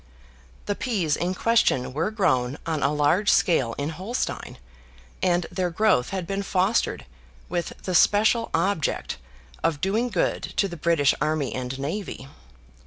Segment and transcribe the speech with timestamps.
[0.65, 4.57] The peas in question were grown on a large scale in Holstein,
[5.21, 7.05] and their growth had been fostered
[7.49, 9.17] with the special object
[9.63, 12.27] of doing good to the British army and navy.